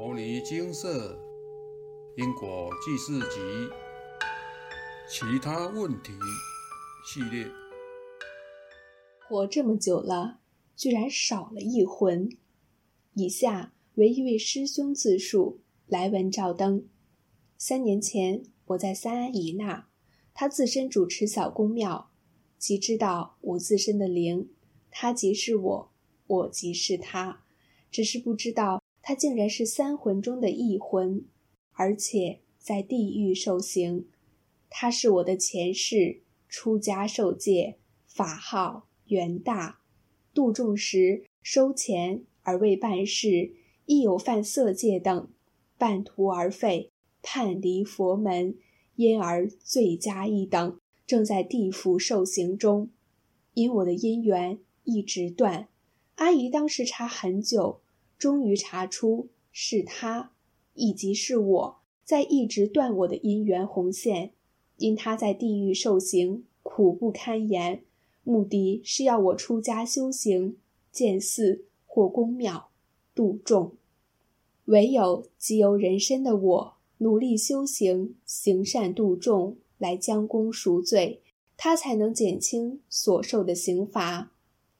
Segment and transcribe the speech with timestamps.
[0.00, 1.20] 摩尼金色
[2.16, 3.38] 因果记事集
[5.06, 6.14] 其他问题
[7.04, 7.46] 系列。
[9.28, 10.40] 活这么久了，
[10.74, 12.30] 居然少了一魂。
[13.12, 16.88] 以下为一位师兄自述，来文照灯。
[17.58, 19.86] 三年前，我在三安姨那，
[20.32, 22.10] 他自身主持小宫庙，
[22.56, 24.48] 即知道我自身的灵，
[24.90, 25.92] 他即是我，
[26.26, 27.44] 我即是他，
[27.90, 28.82] 只是不知道。
[29.02, 31.24] 他竟然是三魂中的一魂，
[31.72, 34.06] 而且在地狱受刑。
[34.68, 39.80] 他是我的前世，出家受戒，法号元大，
[40.32, 43.52] 度众时收钱而未办事，
[43.86, 45.28] 亦有犯色戒等，
[45.76, 46.90] 半途而废，
[47.22, 48.54] 叛离佛门，
[48.94, 52.90] 因而罪加一等，正在地府受刑中。
[53.54, 55.68] 因我的姻缘一直断，
[56.16, 57.80] 阿姨当时查很久。
[58.20, 60.32] 终于查出是他，
[60.74, 64.32] 以及是我在一直断我的姻缘红线，
[64.76, 67.82] 因他在地狱受刑，苦不堪言，
[68.22, 70.58] 目的是要我出家修行，
[70.92, 72.68] 建寺或宫庙，
[73.14, 73.72] 度众。
[74.66, 81.22] 唯有即由人身的我努力修行，行善度众，来将功赎罪，
[81.56, 84.30] 他才能减轻所受的刑罚。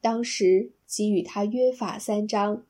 [0.00, 2.64] 当时给予他约法三章。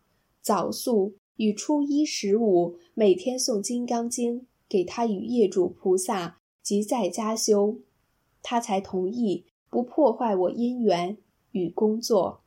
[0.49, 7.81] 早宿与初一十五每天诵《金刚经》给他与业主菩萨及在家修，
[8.43, 11.19] 他才同意不破坏我姻缘
[11.51, 12.41] 与工作，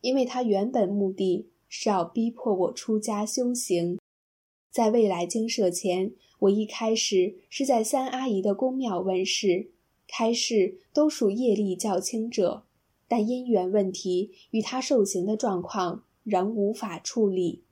[0.00, 3.98] 因为他原本目的是要逼迫我出家修行。
[4.70, 9.72] 在未来经社前，我一开始是在三阿姨的宫庙问世，
[10.08, 12.64] 开示都属业力较轻者，
[13.06, 16.04] 但姻缘问题与他受刑的状况。
[16.24, 17.62] 仍无法处理。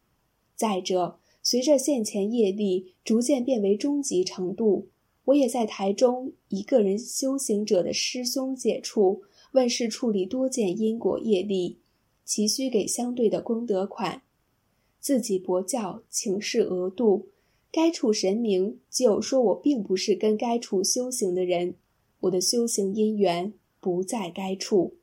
[0.54, 4.88] 再者，随着现前业力逐渐变为终极程度，
[5.26, 11.78] 我也在台中一个人修行者的师兄姐处问世处理多件因果业力，
[12.24, 14.22] 其需给相对的功德款。
[15.00, 17.28] 自己博教请示额度，
[17.72, 21.76] 该处神明就说我并不是跟该处修行的人，
[22.20, 24.96] 我的修行因缘不在该处。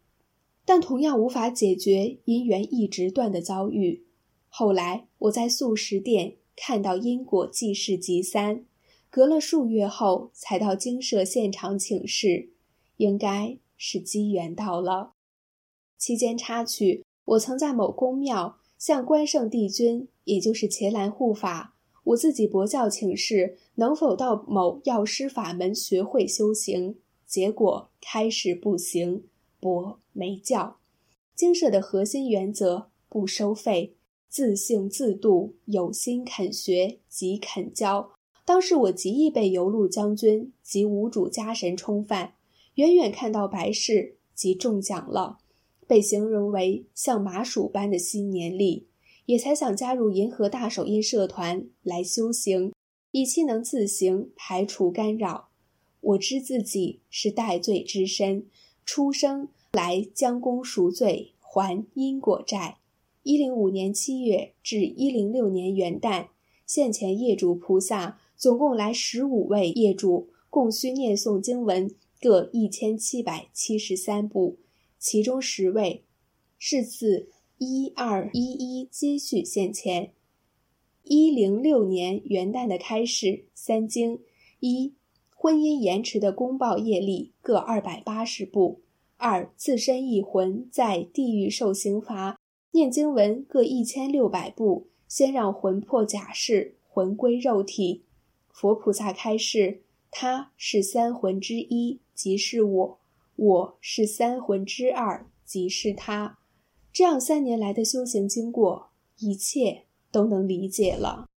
[0.67, 4.03] 但同样无法解决因缘一直断的遭遇。
[4.50, 8.66] 后来我在素食店看到因果记事集三，
[9.09, 12.50] 隔了数月后才到精舍现场请示，
[12.97, 15.13] 应该是机缘到了。
[15.97, 29.23] 期间插曲，我曾在某宫庙向关圣帝君，也就是伽蓝护法，我自己佛教请示能否到某药师法门学会修行，结果开始不行。
[29.67, 30.78] 博没教，
[31.35, 33.97] 经社的核心原则不收费，
[34.29, 38.13] 自信自度，有心肯学即肯教。
[38.45, 42.35] 当时我极易被游路将军及无主家神冲犯，
[42.75, 45.39] 远远看到白事即中奖了，
[45.85, 48.88] 被形容为像麻薯般的新年历，
[49.25, 52.72] 也才想加入银河大手印社团来修行，
[53.11, 55.49] 以期能自行排除干扰。
[55.99, 58.45] 我知自己是戴罪之身。
[58.89, 62.79] 出生来将功赎罪，还因果债。
[63.21, 66.29] 一零五年七月至一零六年元旦，
[66.65, 74.57] 现前业主菩萨总共来十五位业主，共需念诵经文各一千七百七十三部，
[74.97, 76.03] 其中十位
[76.57, 77.29] 是自
[77.59, 80.11] 一二一一接续现前。
[81.03, 84.21] 一零六年元旦的开始，三经
[84.59, 84.95] 一。
[85.39, 88.81] 婚姻延迟的公报业力各二百八十部，
[89.17, 92.39] 二自身一魂在地狱受刑罚，
[92.72, 98.03] 念经文各一千六百部，先让魂魄假释，魂归肉体。
[98.50, 102.97] 佛菩萨开示，他是三魂之一，即是我；
[103.35, 106.38] 我是三魂之二，即是他。
[106.94, 108.89] 这样三年来的修行经过，
[109.19, 111.28] 一切都能理解了。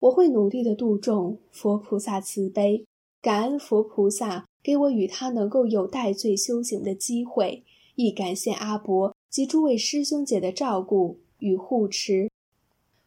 [0.00, 2.84] 我会努力的度众，佛菩萨慈悲。
[3.20, 12.28] 感恩佛菩萨给我与他能够有代罪修行的机会，亦感谢阿伯及诸位师兄姐的照顾与护持。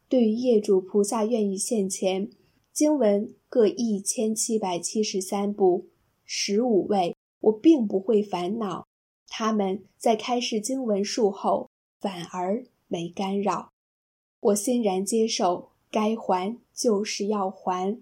[0.08, 2.28] 对于业主菩萨愿意现前，
[2.72, 5.86] 经文各一千七百七十三部，
[6.24, 8.88] 十五位，我并不会烦恼。
[9.28, 11.70] 他们在开示经文术后，
[12.00, 13.70] 反而没干扰，
[14.40, 17.96] 我欣然接受，该还就是要还。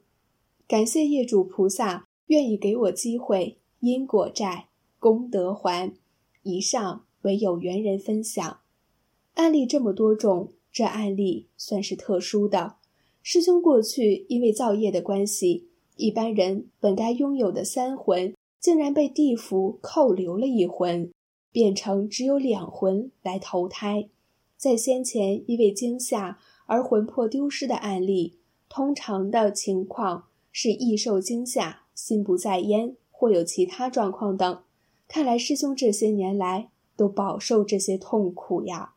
[0.67, 4.69] 感谢业主菩萨愿意给我机会，因果债
[5.01, 5.93] 功德还。
[6.45, 8.61] 以上为有缘人分享，
[9.35, 12.77] 案例这么多种，这案例算是特殊的。
[13.21, 15.67] 师兄过去因为造业的关系，
[15.97, 21.11] 一般人本该拥有的三魂，竟然被地府扣留了一魂，
[21.51, 24.09] 变成只有两魂来投胎。
[24.57, 28.39] 在先前因为惊吓而魂魄丢失的案例，
[28.69, 34.63] 通常的情况是易受惊吓、心不在焉，或有其他状况等。
[35.07, 38.95] 看来师兄这些年来都饱受这些痛苦呀。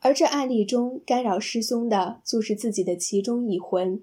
[0.00, 4.02] 而这案例中干扰师兄的，就是自己的其中一魂。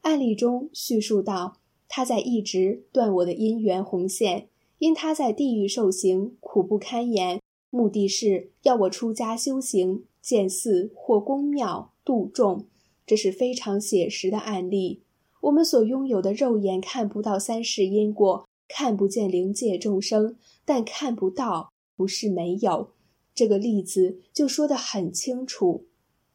[0.00, 1.58] 案例中叙述到，
[1.88, 7.40] 他在一直断我的姻缘红线，因他在地狱受刑，苦不堪言，
[7.70, 12.64] 目的是要我出家修行，建寺或宫庙度众。
[13.06, 15.02] 这是非常写实的案例。
[15.46, 22.90] 我们所拥有的肉眼看不到三世因果，看不见灵界众生，但看不到不是没有。
[23.32, 25.84] 这个例子就说得很清楚，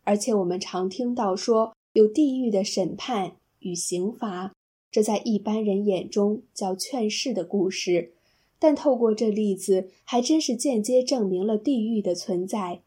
[0.03, 4.53] 而且我们常听到说有地狱的审判与刑罚，
[4.89, 8.13] 这在一般人眼中叫劝世的故事，
[8.59, 12.81] 但透过这例子，还真是间接证明了地狱的存在。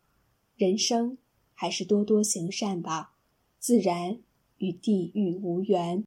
[0.57, 1.19] 人生
[1.53, 3.13] 还是多多行善吧，
[3.59, 4.21] 自然
[4.57, 6.03] 与地狱无缘。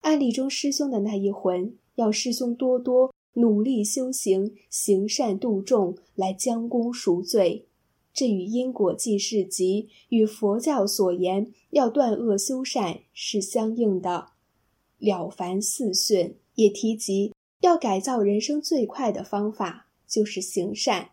[0.00, 3.12] 案例中师兄的那一魂，要师兄多多。
[3.34, 7.66] 努力修行，行善度众，来将功赎罪，
[8.12, 14.30] 这与因果记事集与佛教所言要断恶修善是相应的。
[14.98, 21.10] 了凡四训也提及，要改造人生最快的方法就是行善。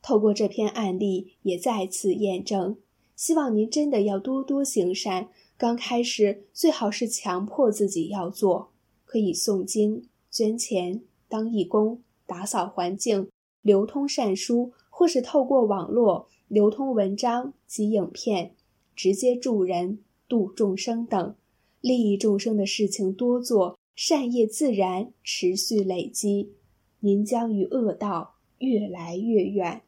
[0.00, 2.76] 透过这篇案例，也再次验证。
[3.16, 5.30] 希望您真的要多多行善。
[5.56, 8.72] 刚开始最好是强迫自己要做，
[9.04, 11.02] 可以诵经、捐钱。
[11.26, 13.28] 当义工、打扫环境、
[13.60, 18.54] 流通善书，或是透过网络流通文章及影片，
[18.94, 19.98] 直接助人、
[20.28, 21.34] 度众生等，
[21.80, 26.52] 利益众生的事情多做，善业自然持续累积，
[27.00, 29.82] 您将与恶道越来越远。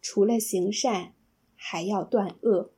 [0.00, 1.12] 除了行善，
[1.54, 2.70] 还要断恶。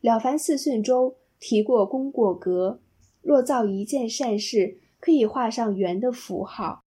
[0.00, 2.80] 了凡四训中提过功过格，
[3.22, 6.82] 若造一件善事，可以画上圆的符号。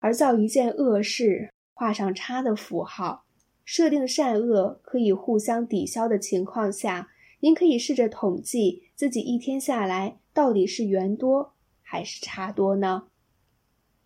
[0.00, 3.24] 而造一件恶事，画上叉的符号，
[3.64, 7.10] 设定善恶可以互相抵消的情况下，
[7.40, 13.04] 您可以试着统计自己一天下来到底是圆多还是差多呢？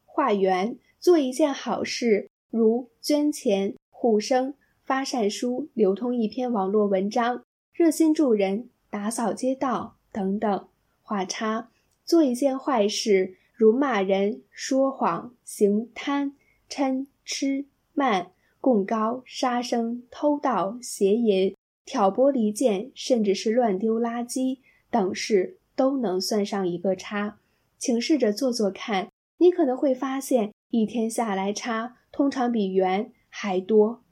[0.04, 4.54] 画圆，做一件好事，如捐钱、护生、
[4.84, 7.42] 发善书、流通一篇网络文章、
[7.72, 10.68] 热心助人、打扫街道等等；
[11.02, 11.68] 画叉，
[12.02, 13.36] 做一件坏事。
[13.52, 16.34] 如骂人、说谎、行贪、
[16.70, 21.54] 嗔、痴、慢、共高、杀生、偷盗、邪淫、
[21.84, 27.36] 挑拨离间，甚至是乱丢垃圾等事，都能算上一个叉。
[27.76, 34.02] 请试着做做看，你可能会发现，一天下来叉通常比圆还多。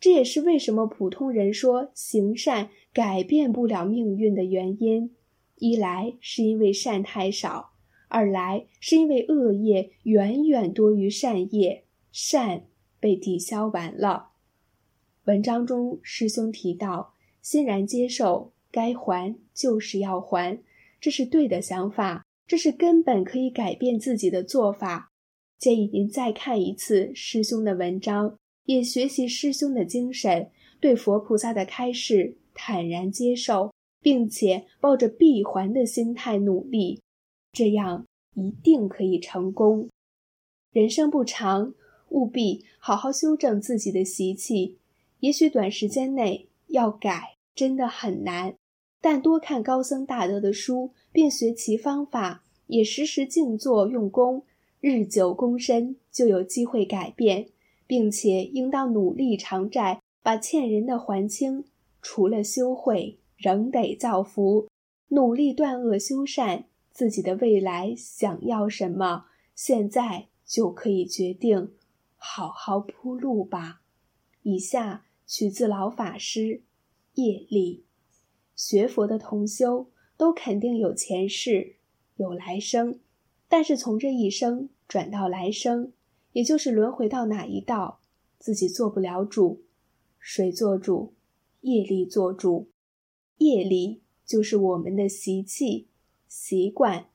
[0.00, 5.14] 这也是为什么普通人说行善改变不了命运的原因。
[5.56, 7.72] 一来是因为善太少。
[8.10, 12.64] 二来是因为恶业远远多于善业，善
[12.98, 14.30] 被抵消完了。
[15.24, 17.12] 文章中师兄提到，
[17.42, 20.62] 欣然接受，该还就是要还，
[20.98, 25.12] 这是对的想法，这是根本可以改变自己的做法。
[25.58, 33.72] 建议您再看一次师兄的文章，也学习师兄的精神，对佛菩萨的开示坦然接受，
[34.02, 37.00] 并且抱着闭环的心态努力。
[37.50, 39.88] 这样一定可以成功。
[40.70, 41.72] 人生不长，
[42.10, 44.76] 务必好好修正自己的习气。
[45.20, 48.54] 也许短时间内要改真的很难，
[49.00, 54.44] 但多看高僧大德的书，并学其方法，也时时静坐用功，
[54.82, 57.48] 日久功深，就有机会改变，
[57.88, 61.64] 并且应当努力偿债，把欠人的还清。
[62.00, 64.68] 除了修慧，仍得造福，
[65.08, 66.66] 努力断恶修善。
[66.92, 71.72] 自己的未来想要什么，现在就可以决定，
[72.16, 73.80] 好好铺路吧。
[74.42, 76.62] 以下取自老法师
[77.14, 77.84] 业力。
[78.56, 81.76] 学佛的同修都肯定有前世，
[82.16, 82.98] 有来生，
[83.48, 85.92] 但是从这一生转到来生，
[86.38, 87.98] 也就是轮回到哪一道，
[88.38, 89.64] 自己做不了主。
[90.20, 91.12] 谁做主？
[91.62, 92.68] 业力做主。
[93.38, 95.88] 业力就是我们的习气。
[96.28, 97.06] 习惯，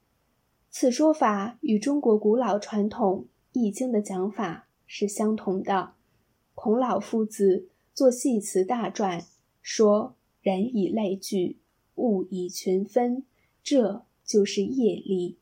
[0.69, 3.27] 此说法与中国古老传统
[3.57, 5.93] 《易经》的讲法是相同的。
[6.53, 9.25] 孔老夫子作系辞大传，
[9.61, 11.59] 说：“人以类聚，
[11.95, 13.23] 物以群分，
[13.63, 15.37] 这就是业力。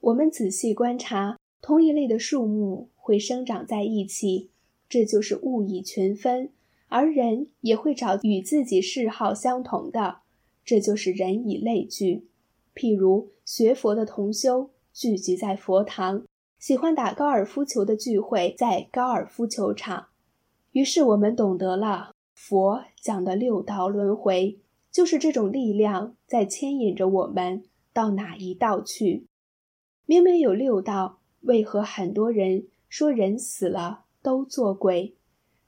[0.00, 4.50] 我们仔细观察，同一类的树木会生长在一起，
[4.88, 6.50] 这就是物以群分；
[6.86, 10.18] 而人也会找与自己嗜好相同的，
[10.64, 12.28] 这就是人以类聚。
[12.76, 16.24] 譬如学佛的同修聚集在佛堂，
[16.60, 20.06] 喜欢打高尔夫球的聚会在高尔夫球场。
[20.70, 24.60] 于是我们懂得了佛讲的六道轮回，
[24.92, 29.26] 就是这种力量在牵引着我们到哪一道去。
[30.06, 35.16] 明明有六道，为何很多人说人死了都做鬼？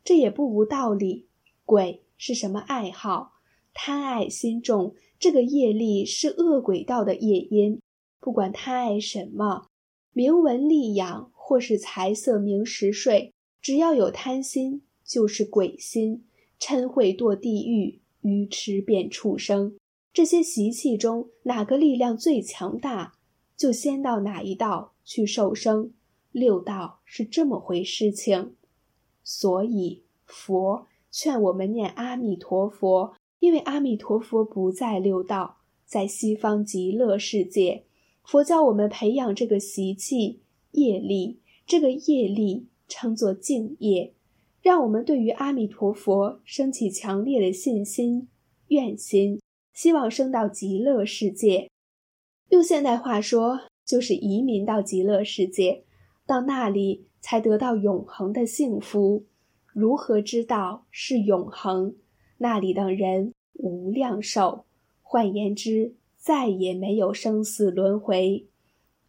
[0.04, 1.26] 这也不无道理。
[1.64, 3.36] 鬼是什么爱好？
[3.72, 7.80] 贪爱心重，这个业力是恶鬼道的业因。
[8.20, 9.68] 不管贪爱什么，
[10.12, 14.82] 名闻利养或是财色名食睡，只要有贪心。
[15.02, 16.26] 就是鬼心，
[16.60, 19.78] 嗔恚堕地狱，愚痴变畜生。
[20.12, 23.14] 这些习气中，哪个力量最强大，
[23.56, 25.94] 就先到哪一道去受生。
[26.34, 28.56] 六道是这么回事情，
[29.22, 37.84] 所以佛劝我们念阿弥陀佛，因为阿弥陀佛不在六道，在西方极乐世界。
[38.24, 40.40] 佛教我们培养这个习气
[40.72, 44.12] 业力，这个业力称作净业。
[44.60, 48.26] 让我们对于阿弥陀佛升起强烈的信心、
[48.68, 49.40] 愿心，
[49.72, 51.70] 希望升到极乐世界。
[52.48, 55.84] 用现代话说，就是移民到极乐世界，
[56.26, 59.24] 到那里才得到永恒的幸福。
[59.72, 61.94] 如何知道是永恒？
[62.38, 64.64] 那里的人无量寿，
[65.02, 68.46] 换言之，再也没有生死轮回。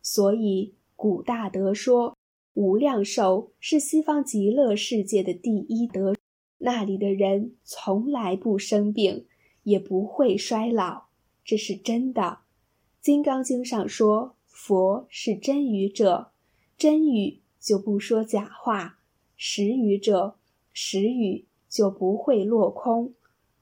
[0.02, 2.16] 所以古大德说。
[2.56, 6.16] 无量寿是西方极乐世界的第一德，
[6.60, 9.26] 那里的人从来不生病，
[9.64, 11.08] 也不会衰老，
[11.44, 12.22] 这是真的。
[13.02, 16.32] 《金刚经》上说，佛是真语者，
[16.78, 18.98] 真语就不说假话；
[19.36, 20.36] 实语者，
[20.74, 23.14] 实语就不会落空；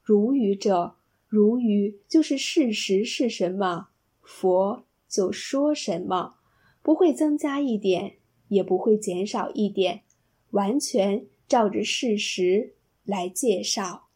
[0.02, 0.96] 如语者，
[1.28, 3.88] 如语就是事实是什么，
[4.22, 6.36] 佛就说什么，
[6.82, 8.18] 不会增加一点。
[8.50, 10.04] 也不会减少一点，
[10.52, 14.10] 完全照着事实来介绍。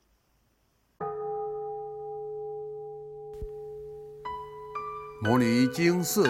[5.23, 6.29] 摩尼经寺